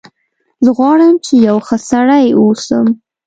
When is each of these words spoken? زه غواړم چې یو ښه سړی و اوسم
زه 0.63 0.69
غواړم 0.77 1.13
چې 1.25 1.33
یو 1.47 1.57
ښه 1.67 1.77
سړی 1.89 2.25
و 2.33 2.35
اوسم 2.41 2.85